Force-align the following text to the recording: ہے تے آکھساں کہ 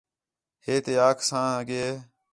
ہے 0.65 0.75
تے 0.85 0.93
آکھساں 1.09 1.51
کہ 1.69 1.83